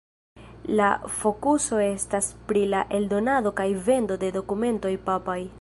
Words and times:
La 0.79 0.87
fokuso 1.17 1.81
estas 1.89 2.31
pri 2.53 2.65
la 2.75 2.81
eldonado 3.01 3.55
kaj 3.63 3.71
vendo 3.91 4.21
de 4.25 4.35
dokumentoj 4.43 4.97
papaj. 5.13 5.41